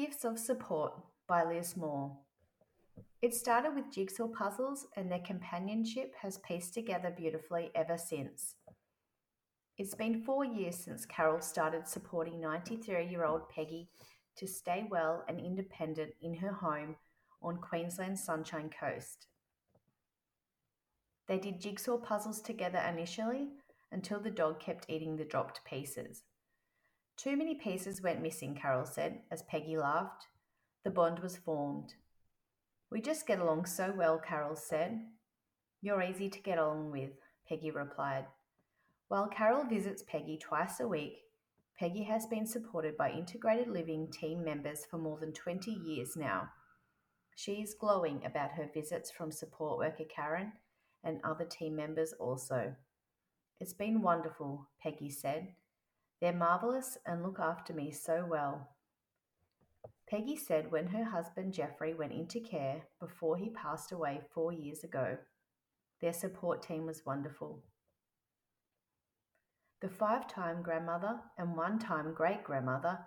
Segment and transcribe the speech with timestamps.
[0.00, 0.94] Gifts of Support
[1.28, 2.16] by Liz Moore.
[3.20, 8.54] It started with jigsaw puzzles, and their companionship has pieced together beautifully ever since.
[9.76, 13.90] It's been four years since Carol started supporting 93 year old Peggy
[14.36, 16.96] to stay well and independent in her home
[17.42, 19.26] on Queensland's Sunshine Coast.
[21.28, 23.48] They did jigsaw puzzles together initially
[23.92, 26.22] until the dog kept eating the dropped pieces.
[27.22, 30.28] Too many pieces went missing, Carol said, as Peggy laughed.
[30.84, 31.92] The bond was formed.
[32.90, 35.02] We just get along so well, Carol said.
[35.82, 37.10] You're easy to get along with,
[37.46, 38.24] Peggy replied.
[39.08, 41.18] While Carol visits Peggy twice a week,
[41.78, 46.48] Peggy has been supported by integrated living team members for more than 20 years now.
[47.36, 50.52] She is glowing about her visits from support worker Karen
[51.04, 52.74] and other team members also.
[53.60, 55.48] It's been wonderful, Peggy said.
[56.20, 58.68] They're marvellous and look after me so well.
[60.08, 64.82] Peggy said when her husband Jeffrey went into care before he passed away four years
[64.82, 65.18] ago,
[66.00, 67.62] their support team was wonderful.
[69.80, 72.98] The five time grandmother and one time great grandmother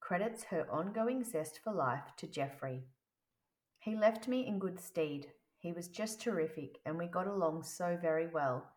[0.00, 2.84] credits her ongoing zest for life to Jeffrey.
[3.80, 5.26] He left me in good stead.
[5.58, 8.70] He was just terrific and we got along so very well.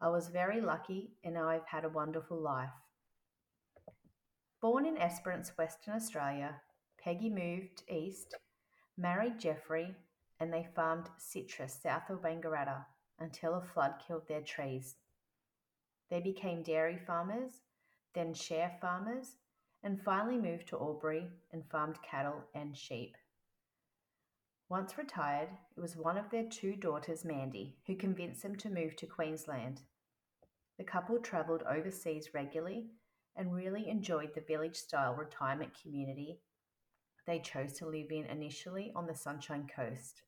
[0.00, 2.83] I was very lucky and I've had a wonderful life.
[4.64, 6.62] Born in Esperance, Western Australia,
[6.98, 8.34] Peggy moved east,
[8.96, 9.94] married Jeffrey,
[10.40, 12.86] and they farmed citrus south of Wangaratta
[13.18, 14.96] until a flood killed their trees.
[16.08, 17.60] They became dairy farmers,
[18.14, 19.36] then share farmers,
[19.82, 23.18] and finally moved to Albury and farmed cattle and sheep.
[24.70, 28.96] Once retired, it was one of their two daughters, Mandy, who convinced them to move
[28.96, 29.82] to Queensland.
[30.78, 32.86] The couple travelled overseas regularly
[33.36, 36.38] and really enjoyed the village style retirement community
[37.26, 40.22] they chose to live in initially on the Sunshine Coast.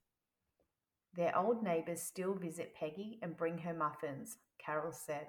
[1.15, 5.27] Their old neighbours still visit Peggy and bring her muffins, Carol said.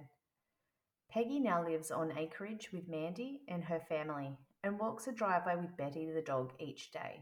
[1.10, 5.78] Peggy now lives on acreage with Mandy and her family and walks a driveway with
[5.78, 7.22] Betty the dog each day.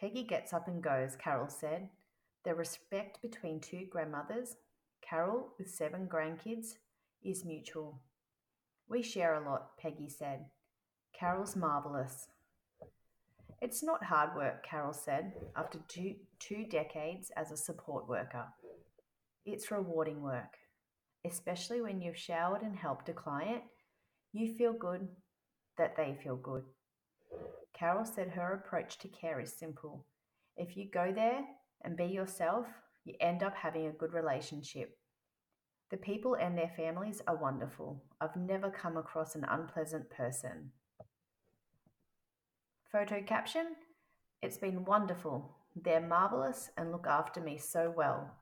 [0.00, 1.88] Peggy gets up and goes, Carol said.
[2.44, 4.56] The respect between two grandmothers,
[5.02, 6.74] Carol with seven grandkids,
[7.22, 8.00] is mutual.
[8.88, 10.46] We share a lot, Peggy said.
[11.18, 12.28] Carol's marvellous.
[13.60, 18.46] It's not hard work, Carol said, after two, two decades as a support worker.
[19.44, 20.56] It's rewarding work,
[21.26, 23.62] especially when you've showered and helped a client.
[24.32, 25.08] You feel good
[25.76, 26.62] that they feel good.
[27.74, 30.06] Carol said her approach to care is simple.
[30.56, 31.44] If you go there
[31.82, 32.66] and be yourself,
[33.04, 34.96] you end up having a good relationship.
[35.90, 38.02] The people and their families are wonderful.
[38.20, 40.72] I've never come across an unpleasant person.
[42.92, 43.76] Photo caption
[44.42, 45.56] It's been wonderful.
[45.74, 48.34] They're marvellous and look after me so well.